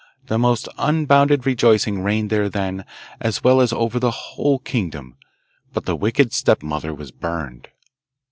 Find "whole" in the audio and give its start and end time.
4.09-4.57